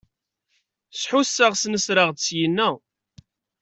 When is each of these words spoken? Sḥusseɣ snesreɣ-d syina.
Sḥusseɣ 1.01 1.51
snesreɣ-d 1.55 2.17
syina. 2.25 2.69